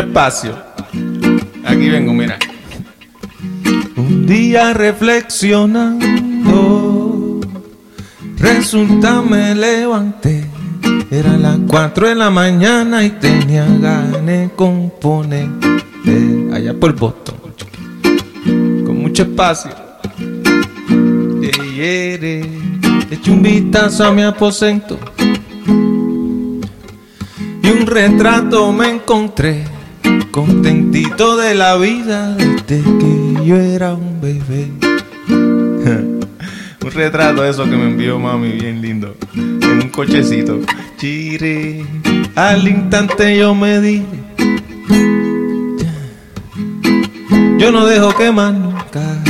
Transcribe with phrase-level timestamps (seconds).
[0.00, 0.56] espacio.
[1.64, 2.38] Aquí vengo, mira.
[3.96, 7.40] Un día reflexionando,
[8.36, 10.44] resulta me levanté.
[11.10, 15.48] Era las 4 de la mañana y tenía ganas de componer.
[16.52, 17.36] allá por Boston,
[18.84, 19.70] con mucho espacio.
[21.84, 24.98] Eché un vistazo a mi aposento
[27.62, 29.64] y un retrato me encontré
[30.32, 32.34] contentito de la vida
[32.66, 34.68] desde que yo era un bebé.
[36.84, 40.58] un retrato de eso que me envió mami, bien lindo, en un cochecito.
[40.96, 41.86] Chire,
[42.34, 44.06] al instante yo me dije,
[47.58, 49.22] yo no dejo que más nunca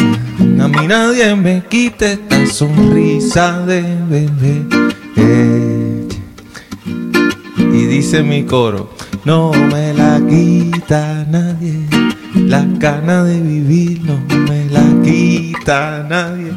[0.63, 4.63] a mí nadie me quite esta sonrisa de bebé.
[7.57, 8.91] y dice mi coro,
[9.25, 11.87] no me la quita nadie,
[12.35, 16.53] la gana de vivir no me la quita nadie,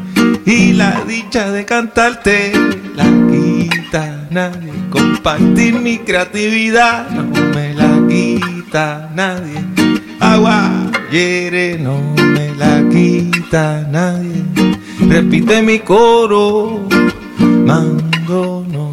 [0.46, 2.54] y la dicha de cantarte
[2.96, 9.64] la quita nadie, compartir mi creatividad no me la quita nadie,
[10.20, 10.72] agua
[11.12, 14.44] hiere no me la quita nadie,
[15.08, 16.88] repite mi coro,
[17.40, 18.92] mando no,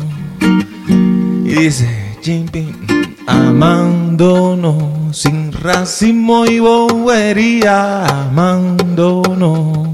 [1.44, 1.88] y dice,
[2.22, 2.91] Jimping,
[3.26, 9.88] amándonos sin racismo y bobería, amándonos,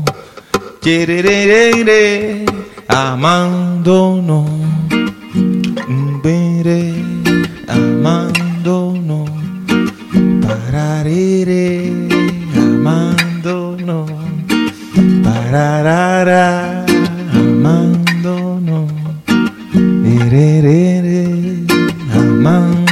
[0.81, 2.47] chererere,
[2.89, 4.47] amándonos,
[6.23, 6.95] veré,
[7.69, 8.38] amándonos,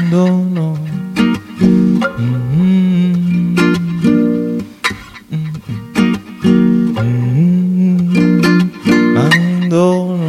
[0.06, 0.78] amándonos.
[9.16, 10.20] Amándonos.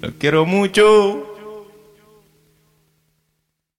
[0.00, 1.31] Los quiero mucho.